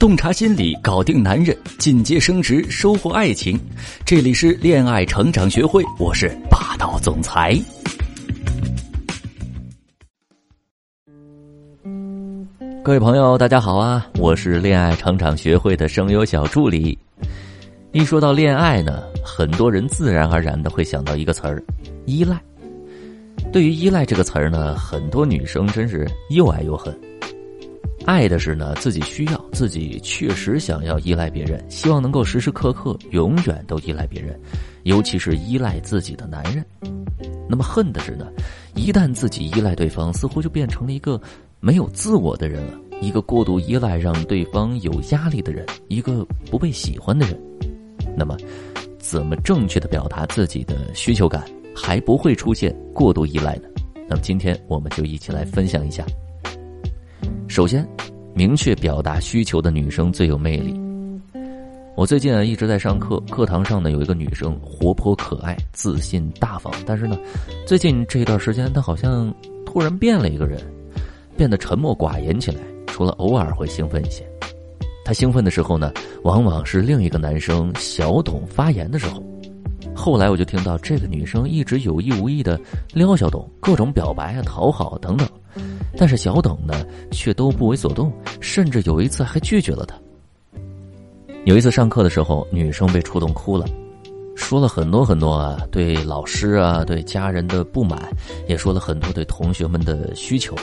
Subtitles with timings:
[0.00, 3.60] 洞察心理，搞定男人，进阶升职，收获爱情。
[4.02, 7.54] 这里是恋爱成长学会，我是霸道总裁。
[12.82, 14.06] 各位朋友，大家好啊！
[14.16, 16.98] 我是恋爱成长学会的声优小助理。
[17.92, 21.62] 一说到恋爱呢，很多人自然而然的会想到一个词儿——
[22.06, 22.40] 依赖。
[23.52, 26.98] 对于“依赖”这个词儿呢，很多女生真是又爱又恨。
[28.06, 34.38] 爱的是呢，自己需要，自己确实想要依赖别人，希望能够时时刻刻、永远都依赖别人，
[34.84, 36.64] 尤其是依赖自己的男人。
[37.48, 38.26] 那么恨的是呢，
[38.74, 41.20] 一旦自己依赖对方，似乎就变成了一个
[41.60, 47.38] 没有自我的人了，一个过度依赖让对方有压力的人，一个不被喜欢的人。
[48.16, 48.36] 那么，
[48.98, 51.44] 怎么正确的表达自己的需求感，
[51.76, 53.68] 还不会出现过度依赖呢？
[54.08, 56.04] 那么今天我们就一起来分享一下。
[57.50, 57.84] 首先，
[58.32, 60.80] 明确表达需求的女生最有魅力。
[61.96, 67.18] 我最近啊一直在上课，课堂上呢有一个女生活泼可爱、自信大方，但是呢，
[67.66, 69.34] 最近这一段时间她好像
[69.66, 70.60] 突然变了一个人，
[71.36, 74.24] 变得沉默寡言起来，除了偶尔会兴奋一些。
[75.04, 79.20] 她兴奋的时候呢，往往是另一个男生小董发言的时候。
[79.92, 82.58] 后来我就听到这个女生一直有意无意的
[82.94, 85.26] 撩小董，各种表白啊、讨好等等。
[85.96, 89.96] 但是小董呢，却都不为所动，甚至有一次还拒绝了他。
[91.44, 93.66] 有一次上课的时候，女生被触动哭了，
[94.36, 97.98] 说了很多很多啊，对老师啊、对家人的不满，
[98.46, 100.54] 也说了很多对同学们的需求。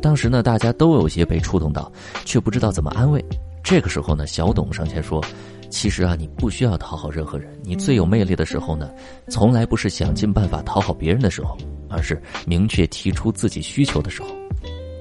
[0.00, 1.90] 当时呢，大家都有些被触动到，
[2.24, 3.24] 却不知道怎么安慰。
[3.62, 5.22] 这个时候呢，小董上前说
[5.70, 8.90] ：“其实啊，你不需要讨好任何人，你最有魅力的时候呢，
[9.28, 11.56] 从来不是想尽办法讨好别人的时候。”
[11.90, 14.28] 而是明确提出自己需求的时候，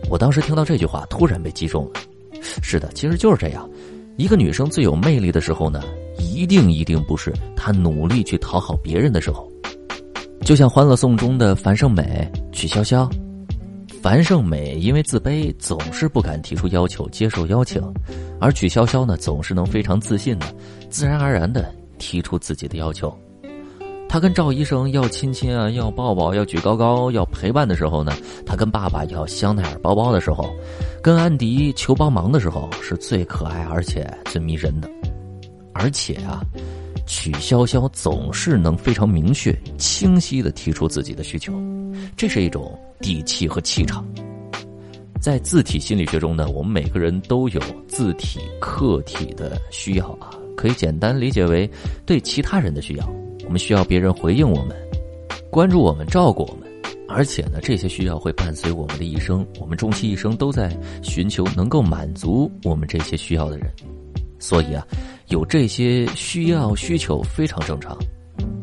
[0.10, 2.02] 我当时听到这句话，突然被击中了。
[2.62, 3.70] 是的，其实就是这样。
[4.18, 5.82] 一个女生最有魅力的时候呢，
[6.18, 9.50] 一定一定不是她努力去讨好别人的时候。
[10.42, 13.10] 就像《欢乐颂》中的樊胜美、曲筱绡。
[14.02, 17.82] 樊胜美因为自卑，总是不敢提出要求、接受邀请；
[18.40, 20.46] 而曲筱绡呢，总是能非常自信的、
[20.90, 23.14] 自然而然的提出自己的要求。
[24.10, 28.12] 他跟赵医生要亲亲啊，要抱抱，要举高高，要陪伴的时候呢，
[28.44, 30.50] 他跟爸爸要香奈儿包包的时候，
[31.00, 34.90] 跟安迪求帮忙的时候，是最可爱而且最迷人的。
[35.74, 36.42] 而且啊，
[37.06, 41.54] 曲筱绡总是能非常明确、清晰的提出自己的需求，
[42.18, 44.04] 这是一种底气和气场。
[45.22, 51.70] 在自体心理学中呢，我们每个人都有自体、客体的需要啊，可以简单理解为
[52.08, 53.08] 对其他人的需要。
[53.50, 54.78] 我们需要别人回应我们，
[55.50, 56.70] 关注我们，照顾我们，
[57.08, 59.44] 而且呢，这些需要会伴随我们的一生。
[59.60, 60.72] 我们终其一生都在
[61.02, 63.68] 寻求能够满足我们这些需要的人，
[64.38, 64.86] 所以啊，
[65.30, 67.98] 有这些需要需求非常正常。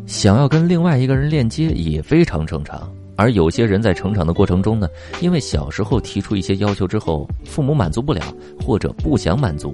[0.06, 2.88] 想要跟另外一个人链接也非常正常。
[3.16, 4.86] 而有些人在成长的过程中呢，
[5.20, 8.22] 因为小时候提出一些要求之后，父母满足不了
[8.64, 9.72] 或者不想满足。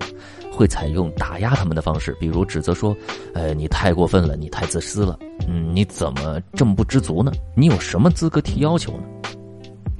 [0.52, 2.94] 会采用打压他们的方式，比如指责说
[3.32, 5.18] ：“呃，你太过分了，你太自私了，
[5.48, 7.32] 嗯，你怎么这么不知足呢？
[7.56, 9.04] 你有什么资格提要求呢？”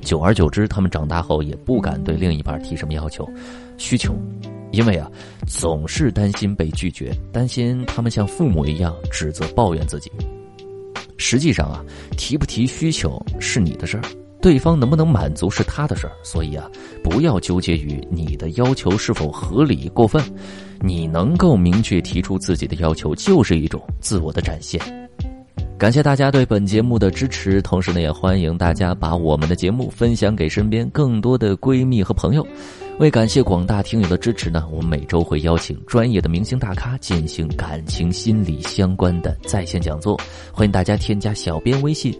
[0.03, 3.27] 久而久之，他们长大后也不敢对另一半提什么要求、
[3.79, 4.15] 需求，
[4.73, 5.09] 因为啊，
[5.47, 10.11] 总是担心被拒绝，担心他们像父母一样指责、抱怨自己。
[11.19, 11.85] 实际上啊，
[12.17, 14.03] 提不提需求是你的事儿。
[14.43, 16.69] 对方能不能满足是他的事儿，所以啊，
[17.03, 20.21] 不要纠结于你的要求是否合理过分。
[20.81, 24.81] 你能够明确提出自己的要求，就是一种自我的展现。
[25.79, 32.47] 感谢大家对本节目的支持，同时呢，也欢迎大家把我们的节目分享给身边更多的闺蜜和朋友。
[32.99, 40.21] 为感谢广大听友的支持呢，我们每周会邀请专业的明星大咖进行感情心理相关的在线讲座，
[40.53, 42.13] 欢迎大家添加小编微信。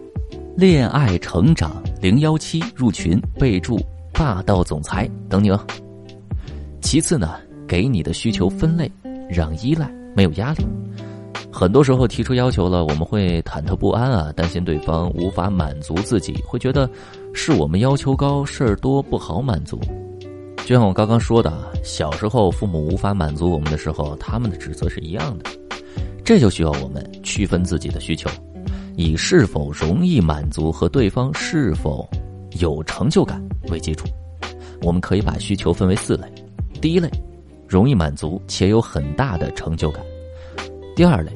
[0.55, 3.79] 恋爱成长零幺七入群，备注
[4.13, 5.59] 霸道总裁等你哦。
[6.79, 8.89] 其次呢，给你的需求分类，
[9.27, 10.63] 让依赖没有压力。
[11.51, 16.87] 很多时候提出要求了，我们会忐忑不安啊，担心对方无法满足自己，会觉得
[17.33, 19.79] 是我们要求高，事儿多不好满足。
[20.65, 21.51] 就像我刚刚说的，
[21.83, 25.49] 小时候父母无法满足我们的时候，他们的指责是一样的。
[26.23, 28.29] 这就需要我们区分自己的需求。
[28.95, 32.07] 以是否容易满足和对方是否
[32.59, 34.07] 有成就感为基础，
[34.81, 36.27] 我们可以把需求分为四类：
[36.79, 37.09] 第一类，
[37.67, 40.03] 容易满足且有很大的成就感；
[40.95, 41.31] 第二类，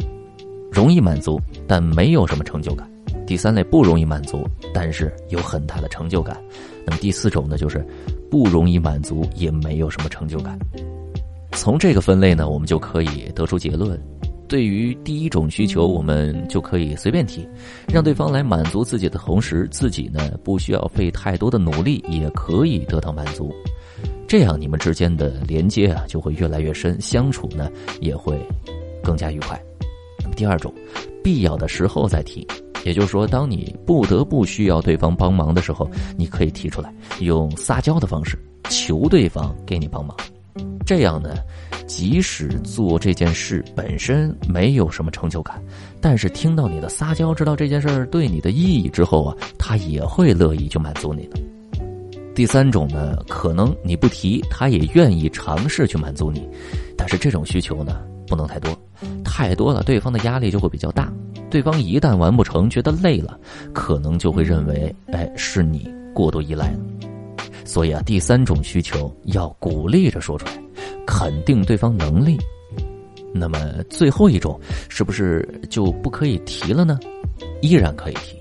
[0.71, 2.87] 容易满足但没有什么成就感；
[3.25, 6.35] 第三类，不容易满足但是有很大的成就感；
[6.85, 7.83] 那么第四种呢，就是
[8.29, 10.57] 不容易满足也没有什么成就感。
[11.53, 13.99] 从这个分类呢，我们就可以得出结论：
[14.47, 17.47] 对于第一种需求，我们就可以随便提，
[17.87, 23.53] 让对方来满足自己的同时，自己呢不需要费太多的努力，也可以得到满足。
[24.27, 27.69] 这样你们之间的连接啊就会越来越深，相处呢
[28.01, 28.37] 也会
[29.03, 29.61] 更加愉快。
[30.21, 30.73] 那么第二种，
[31.23, 32.45] 必要的时候再提，
[32.83, 38.37] 也就是说，当你不得不需要对方帮忙的时候，你可以提出来，用撒娇的方式
[38.69, 40.15] 求对方给你帮忙。
[40.85, 41.35] 这样呢，
[41.85, 45.61] 即使做这件事本身没有什么成就感，
[45.99, 51.37] 但是听到你的撒娇，知道这件事对你的意义之后啊，他也会乐意去满足你的。
[52.33, 56.47] 第三种呢，可能你不提，他也愿意尝试去满足你，
[56.95, 58.71] 但是这种需求呢，不能太多，
[59.23, 61.11] 太多了，对方的压力就会比较大。
[61.49, 63.39] 对方一旦完不成，觉得累了，
[63.73, 66.79] 可能就会认为，哎，是你过度依赖了。
[67.67, 70.53] 所以啊，第三种需求要鼓励着说出来，
[71.05, 72.37] 肯定对方能力。
[73.33, 73.59] 那么
[73.89, 76.97] 最后一种，是不是就不可以提了呢？
[77.61, 78.37] 依然可以提。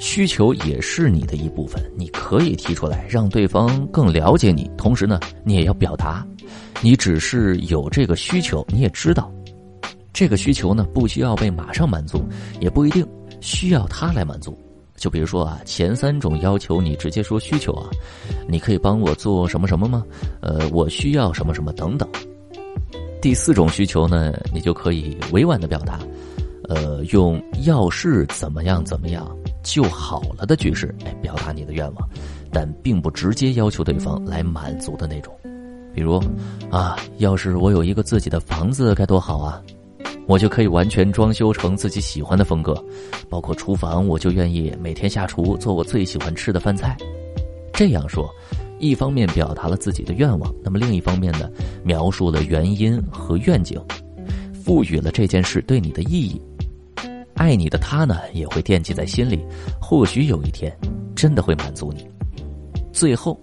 [0.00, 4.68] 需求也是你的一部分，你可以提出来，让对方更了解你。
[4.76, 6.26] 同时呢，你也要表达，
[6.82, 9.32] 你只是有这个需求，你也知道，
[10.12, 12.22] 这个需求呢不需要被马上满足，
[12.60, 13.06] 也不一定
[13.40, 14.58] 需要他来满足。
[14.98, 17.88] 就比如说啊，前三种要求你直接说需求啊，
[18.46, 20.04] 你可以帮我做什么什么吗？
[20.40, 22.08] 呃，我需要什么什么等等。
[23.22, 25.98] 第四种需求呢，你就可以委婉的表达，
[26.68, 29.26] 呃，用要是怎么样怎么样。
[29.64, 32.08] 就好了的句式来表达你的愿望，
[32.50, 35.34] 但并不直接要求对方来满足的那种。
[35.92, 36.18] 比如，
[36.70, 39.60] 啊，要是我有一个自己的房子该多好啊！
[40.28, 42.84] 我就可以完全装修成自己喜欢的风格，
[43.30, 46.94] 包括厨房，我就愿意每天下厨做我最喜欢吃的饭菜。
[47.72, 48.28] 这样说，
[48.78, 51.50] 一方面表达了自己的愿望，那么另一方面呢，
[51.82, 53.80] 描述了原因和愿景，
[54.52, 56.38] 赋予了这件事对你的意义。
[57.32, 59.42] 爱你的他呢，也会惦记在心里，
[59.80, 60.76] 或许有一天，
[61.16, 62.06] 真的会满足你。
[62.92, 63.40] 最后，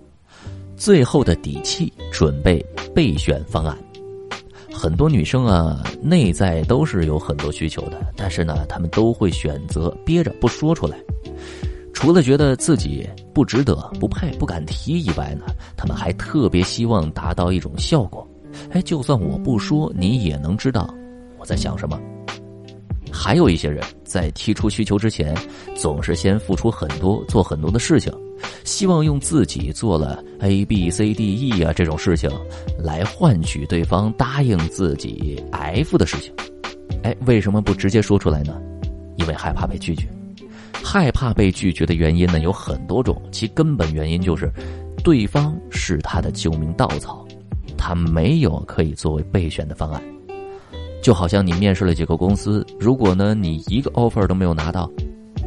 [0.77, 3.75] 最后的底气，准备备选方案。
[4.77, 10.97] 很多女生啊，内在都是有很多需求的，但是呢，她们都会选择憋着不说出来。
[11.93, 15.45] 除了觉得自己不值得、不配、不敢提以外呢，
[15.77, 18.27] 她们还特别希望达到一种效果。
[18.71, 20.93] 哎，就算我不说，你也能知道
[21.39, 21.97] 我在想什么。
[23.09, 25.33] 还有一些人在提出需求之前，
[25.73, 28.11] 总是先付出很多，做很多的事情，
[28.65, 32.29] 希望用自己做了 A B C D E 啊这种事情，
[32.77, 36.33] 来换取对方答应自己 F 的事情。
[37.03, 38.59] 哎，为什么不直接说出来呢？
[39.15, 40.07] 因为害怕被拒绝。
[40.83, 44.51] 害怕被拒绝的原因呢有很多种，其根本原因就是，
[45.03, 47.25] 对方是他的救命稻草，
[47.77, 50.01] 他没有可以作为备选的方案。
[51.01, 54.89] 就好像你面试了几个公司，如果呢你一个 offer 都没有拿到，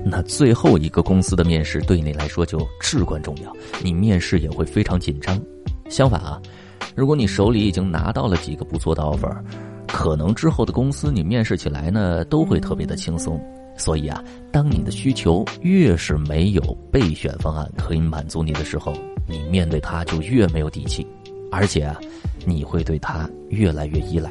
[0.05, 3.53] 那最后一个公司的面试对你来说就至关重要，
[3.83, 5.39] 你面试也会非常紧张。
[5.91, 6.41] 相反啊，
[6.95, 9.37] 如果你手里已经拿到了几个不错的 offer，
[9.87, 13.39] 可能之后的公司你面试起来呢都会特别的轻松。
[13.77, 16.61] 所以啊，当你的需求越是没有
[16.91, 18.93] 备选方案可以满足你的时候，
[19.27, 21.07] 你面对他就越没有底气，
[21.53, 21.97] 而且啊，
[22.45, 24.31] 你会对他越来越依赖。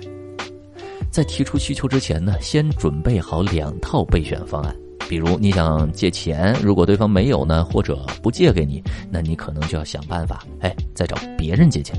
[1.10, 4.76] 在提出需求之前呢，先准备好两套备选方案。
[5.10, 11.96] 比如你想借钱，如果对方没有呢，或者不借给你，那你可能就要想办法，哎，再找别人借钱。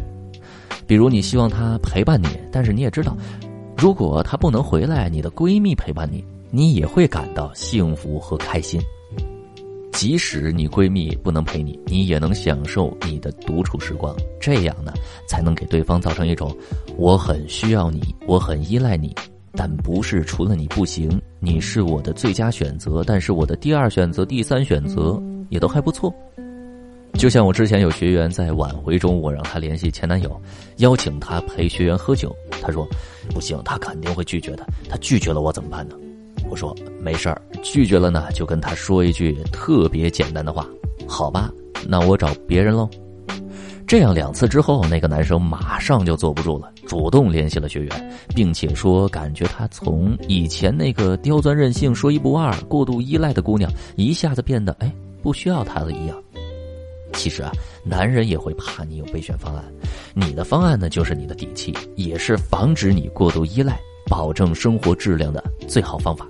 [0.86, 3.16] 比如你希望他陪伴你，但是你也知道，
[3.76, 8.80] 如果他不能回来，你的闺蜜陪伴你，你也会感到幸福和开心。
[9.92, 14.14] 即使你闺蜜不能陪你，你也能享受你的独处时光。
[14.40, 14.92] 这样呢，
[15.26, 16.56] 才能给对方造成一种
[16.96, 19.14] 我很需要你，我很依赖你，
[19.52, 26.12] 但不是除了你不行，你是我的最佳选择，但是我的第二选择、第三选择也都还不错。
[27.14, 30.40] 就像我之前有学员在挽回中，我让他联系前男友，
[30.78, 32.86] 邀请他陪学员喝酒，他说
[33.30, 34.66] 不行，他肯定会拒绝的。
[34.88, 35.94] 他拒绝了我怎么办呢？
[36.50, 40.66] 我说没事儿，拒绝了呢，就跟他说一句特别简单的话，
[41.06, 41.50] 好吧，
[41.86, 42.88] 那我找别人喽。
[43.86, 54.90] 这样两次之后，那个男生马上就坐不住了，主动联系了学员，并且说感觉他从以前那个刁钻任性、说一不二、过度依赖的姑娘，一下子变得哎
[55.22, 56.20] 不需要他了一样。
[57.12, 57.52] 其实啊，
[57.84, 59.62] 男人也会怕你有备选方案，
[60.14, 63.78] 你的方案呢就是你的底气，也是防止你过度依赖。
[64.10, 66.26] 保证生活质量的最好方法。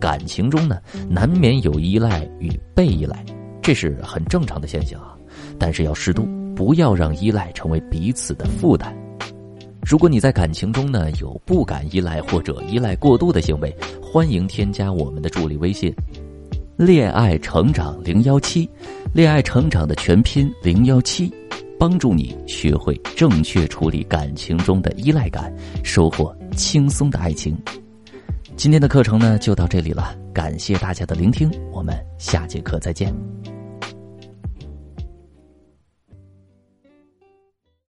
[0.00, 3.24] 感情中呢，难免有依赖与被依赖，
[3.62, 5.14] 这是很正常的现象啊。
[5.56, 8.92] 但是要适度，不要让依赖成为彼此的负担。
[9.86, 15.94] 如果你在感情中呢有不敢依赖或者依赖过度的行为，欢迎添加我们的助理微信
[16.76, 18.68] “恋爱成长零幺七”，
[19.12, 21.32] 恋爱成长的全拼零幺七，
[21.78, 27.56] 帮助你学会正确处理感情中的依赖感，收获轻松的爱情。
[28.56, 33.53] 今天的课程呢就到这里了，感谢大家的聆听，我们下节课再见。